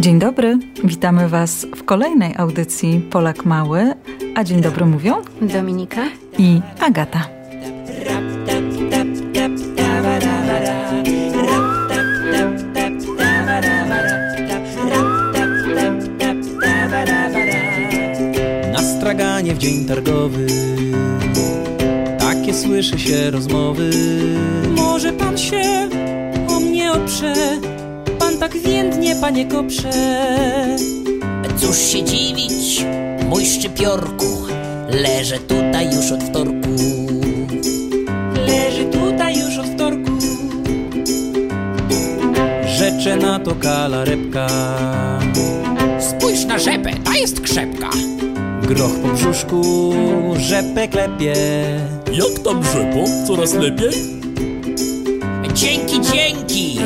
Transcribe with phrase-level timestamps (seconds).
[0.00, 3.94] Dzień dobry, witamy Was w kolejnej audycji Polak Mały.
[4.34, 6.00] A dzień dobry mówią Dominika
[6.38, 7.28] i Agata.
[18.72, 20.46] Na straganie w dzień targowy
[22.18, 23.90] Takie słyszy się rozmowy
[24.76, 25.88] Może pan się
[26.48, 27.34] o mnie oprze
[28.40, 29.90] tak więdnie, panie koprze.
[31.56, 32.84] Cóż się dziwić,
[33.28, 34.26] mój szczypiorku
[34.90, 36.68] Leżę tutaj już od wtorku.
[38.46, 40.10] Leży tutaj już od wtorku.
[42.66, 44.46] Rzecze na to kala repka
[45.98, 47.90] Spójrz na rzepę, ta jest krzepka.
[48.62, 49.92] Groch po brzuszku
[50.36, 51.34] rzepę klepie.
[52.12, 53.04] Jak tam rzepo?
[53.26, 54.20] Coraz lepiej?
[55.54, 56.78] Dzięki, dzięki,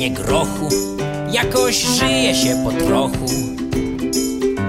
[0.00, 0.68] panie grochu
[1.32, 3.26] Jakoś żyje się po trochu.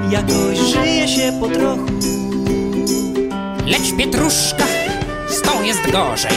[0.10, 1.86] Jakoś żyje się po trochu.
[3.68, 4.66] Lecz pietruszka,
[5.30, 6.32] z tą jest gorzej.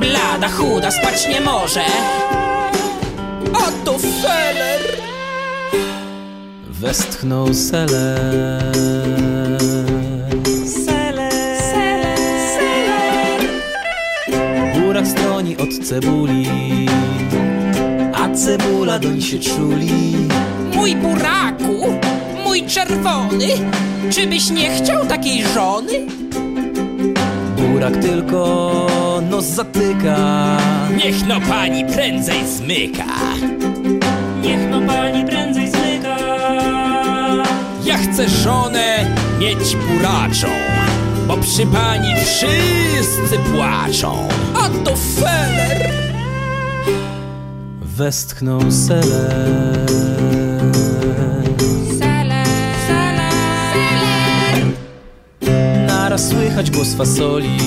[0.00, 1.84] Blada, chuda, spać nie może.
[3.52, 4.80] Oto feller
[6.70, 8.72] Westchnął seler.
[14.74, 16.48] Burak stroni od cebuli.
[17.38, 17.41] A
[18.34, 19.92] cebula doń się czuli.
[20.74, 21.98] Mój buraku,
[22.44, 23.46] mój czerwony
[24.10, 26.06] Czybyś nie chciał takiej żony?
[27.56, 28.86] Burak tylko
[29.30, 30.58] nos zatyka.
[31.04, 33.04] Niech no pani prędzej zmyka.
[34.42, 36.16] Niech no pani prędzej zmyka.
[37.84, 40.48] Ja chcę żonę mieć buraczą
[41.28, 44.28] Bo przy pani wszyscy płaczą.
[44.54, 46.11] A to feller
[48.02, 49.86] Westchnął seler
[55.86, 57.58] Naraz słychać głos fasoli.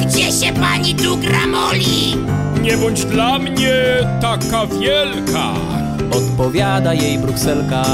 [0.00, 2.16] Gdzie się pani tu gramoli?
[2.62, 3.74] Nie bądź dla mnie
[4.20, 5.52] taka wielka.
[6.10, 7.84] Odpowiada jej brukselka.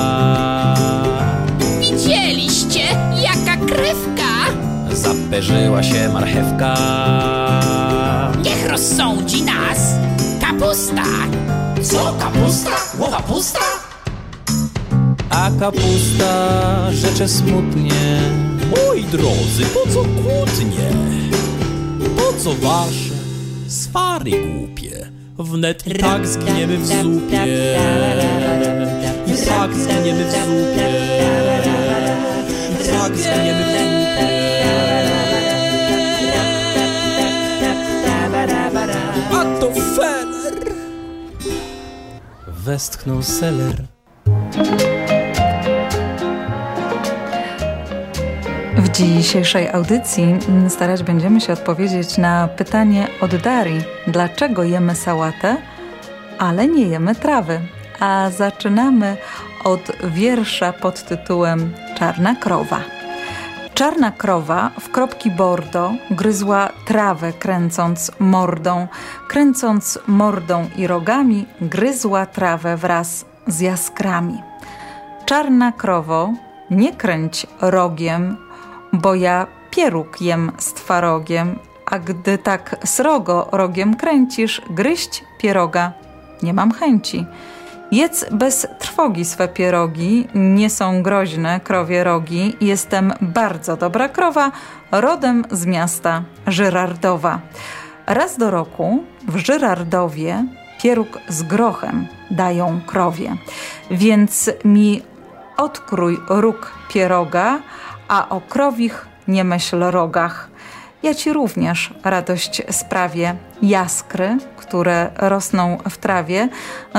[1.80, 2.80] Widzieliście
[3.22, 4.30] jaka krewka?
[4.92, 6.74] Zaperzyła się marchewka.
[8.44, 9.94] Niech rozsądzi nas
[10.60, 11.02] kapusta
[11.82, 12.70] Co kapusta?
[12.96, 13.60] Głowa pusta?
[15.30, 18.20] A kapusta rzecze smutnie
[18.70, 20.90] Moi drodzy, po co kłótnie?
[22.16, 23.14] Po co wasze
[23.68, 25.10] swary głupie?
[25.38, 27.76] Wnet i tak zgniemy w zupie
[29.26, 30.88] I tak zgniemy w zupie
[32.72, 33.69] I tak zgniemy w zupie
[42.70, 43.74] Westchnął seler
[48.76, 50.38] W dzisiejszej audycji
[50.68, 55.56] starać będziemy się odpowiedzieć na pytanie od Darii: dlaczego jemy sałatę,
[56.38, 57.60] ale nie jemy trawy?
[58.00, 59.16] A zaczynamy
[59.64, 62.99] od wiersza pod tytułem Czarna krowa.
[63.80, 68.88] Czarna krowa w kropki bordo gryzła trawę kręcąc mordą,
[69.28, 74.42] kręcąc mordą i rogami gryzła trawę wraz z jaskrami.
[75.26, 76.32] Czarna krowo,
[76.70, 78.36] nie kręć rogiem,
[78.92, 85.92] bo ja pieróg jem z twarogiem, a gdy tak srogo rogiem kręcisz, gryźć pieroga
[86.42, 87.26] nie mam chęci.
[87.90, 92.56] Jedz bez trwogi swe pierogi, nie są groźne krowie rogi.
[92.60, 94.52] Jestem bardzo dobra krowa,
[94.90, 97.40] rodem z miasta Żyrardowa.
[98.06, 100.44] Raz do roku w Żyrardowie
[100.82, 103.36] pieróg z grochem dają krowie,
[103.90, 105.02] więc mi
[105.56, 107.58] odkrój róg pieroga,
[108.08, 110.49] a o krowich nie myśl rogach.
[111.02, 113.34] Ja ci również radość sprawię.
[113.62, 116.48] Jaskry, które rosną w trawie,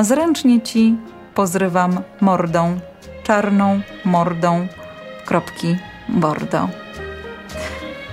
[0.01, 0.97] zręcznie ci
[1.33, 2.79] pozrywam mordą,
[3.23, 4.67] czarną mordą,
[5.25, 5.77] kropki
[6.09, 6.69] bordo.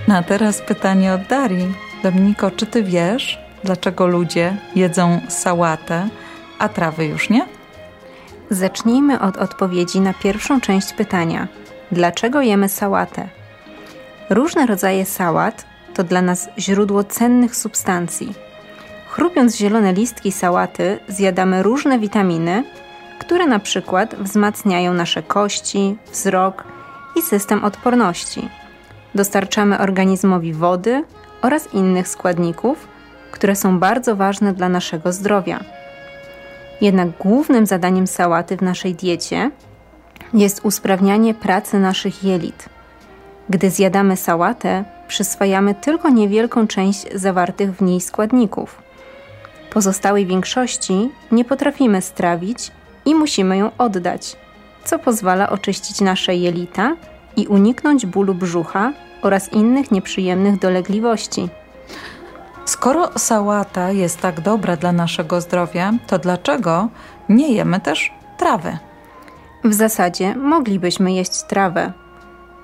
[0.07, 1.73] No a teraz pytanie od Darii.
[2.03, 6.09] Dominiko, czy ty wiesz, dlaczego ludzie jedzą sałatę,
[6.59, 7.45] a trawy już nie?
[8.49, 11.47] Zacznijmy od odpowiedzi na pierwszą część pytania.
[11.91, 13.29] Dlaczego jemy sałatę?
[14.29, 18.33] Różne rodzaje sałat to dla nas źródło cennych substancji.
[19.09, 22.63] Chrupiąc zielone listki sałaty, zjadamy różne witaminy,
[23.19, 26.63] które na przykład wzmacniają nasze kości, wzrok
[27.15, 28.49] i system odporności.
[29.15, 31.03] Dostarczamy organizmowi wody
[31.41, 32.87] oraz innych składników,
[33.31, 35.59] które są bardzo ważne dla naszego zdrowia.
[36.81, 39.51] Jednak głównym zadaniem sałaty w naszej diecie
[40.33, 42.69] jest usprawnianie pracy naszych jelit.
[43.49, 48.81] Gdy zjadamy sałatę, przyswajamy tylko niewielką część zawartych w niej składników.
[49.69, 52.71] Pozostałej większości nie potrafimy strawić
[53.05, 54.35] i musimy ją oddać,
[54.83, 56.95] co pozwala oczyścić nasze jelita
[57.35, 61.49] i uniknąć bólu brzucha oraz innych nieprzyjemnych dolegliwości.
[62.65, 66.89] Skoro sałata jest tak dobra dla naszego zdrowia, to dlaczego
[67.29, 68.77] nie jemy też trawy?
[69.63, 71.93] W zasadzie moglibyśmy jeść trawę,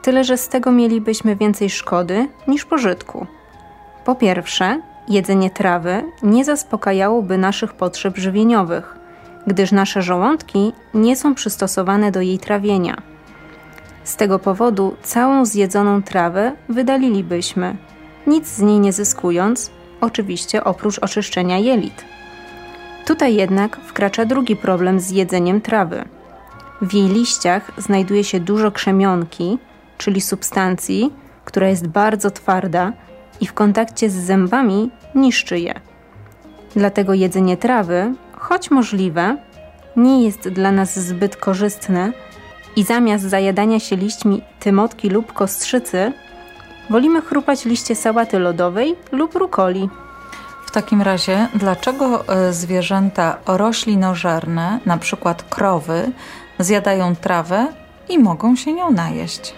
[0.06, 3.28] tyle że z tego mielibyśmy więcej szkody niż pożytku.
[4.04, 8.96] Po pierwsze, jedzenie trawy nie zaspokajałoby naszych potrzeb żywieniowych,
[9.48, 13.02] gdyż nasze żołądki nie są przystosowane do jej trawienia.
[14.04, 17.78] Z tego powodu całą zjedzoną trawę wydalilibyśmy,
[18.28, 19.72] nic z niej nie zyskując,
[20.02, 22.06] oczywiście oprócz oczyszczenia jelit.
[23.06, 26.04] Tutaj jednak wkracza drugi problem z jedzeniem trawy.
[26.82, 29.58] W jej liściach znajduje się dużo krzemionki,
[29.98, 31.14] czyli substancji,
[31.46, 32.94] która jest bardzo twarda
[33.42, 35.74] i w kontakcie z zębami niszczy je.
[36.76, 39.38] Dlatego jedzenie trawy, choć możliwe,
[39.96, 42.12] nie jest dla nas zbyt korzystne
[42.76, 46.14] i zamiast zajadania się liśćmi tymotki lub kostrzycy,
[46.90, 49.90] wolimy chrupać liście sałaty lodowej lub rukoli.
[50.66, 56.12] W takim razie, dlaczego e, zwierzęta roślinożerne, na przykład krowy,
[56.60, 57.68] zjadają trawę
[58.10, 59.56] i mogą się nią najeść?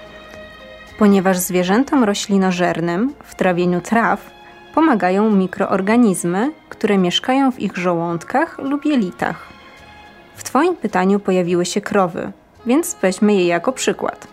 [0.97, 4.31] Ponieważ zwierzętom roślinożernym w trawieniu traw
[4.73, 9.47] pomagają mikroorganizmy, które mieszkają w ich żołądkach lub jelitach.
[10.35, 12.31] W Twoim pytaniu pojawiły się krowy,
[12.65, 14.27] więc weźmy je jako przykład.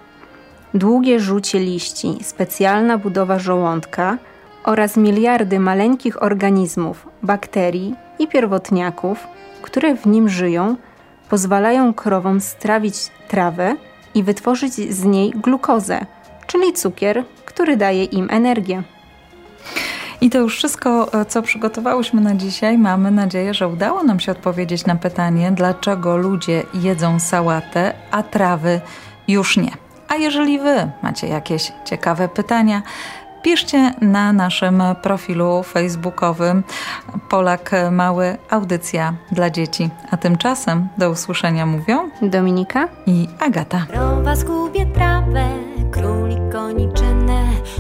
[0.75, 4.19] Długie rzucie liści, specjalna budowa żołądka
[4.65, 9.27] oraz miliardy maleńkich organizmów, bakterii i pierwotniaków,
[9.63, 10.77] które w nim żyją,
[11.29, 13.77] pozwalają krowom strawić trawę
[14.15, 16.07] i wytworzyć z niej glukozę,
[16.55, 18.83] czyli cukier, który daje im energię.
[20.21, 22.79] I to już wszystko, e, co przygotowałyśmy na dzisiaj.
[22.79, 28.81] Mamy nadzieję, że udało nam się odpowiedzieć na pytanie, dlaczego ludzie jedzą sałatę, a trawy
[29.29, 29.71] już nie.
[30.09, 32.83] A jeżeli Wy macie jakieś ciekawe pytania,
[33.43, 36.62] piszcie na naszym profilu facebookowym
[37.31, 39.91] Polak Mały Audycja dla dzieci.
[40.11, 43.87] A tymczasem do usłyszenia mówią Dominika i Agata.
[43.91, 45.45] Krowa zgubie trawę,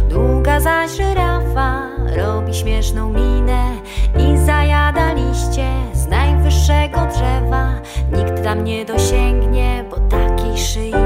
[0.08, 3.76] długa zaś żyrafa robi śmieszną minę
[4.18, 7.68] i zajada liście z najwyższego drzewa.
[8.12, 11.03] Nikt tam nie dosięgnie, bo takiej szyi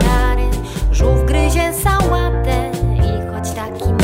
[0.00, 0.50] konary.
[0.92, 3.99] Żółw gryzie sałatę i choć taki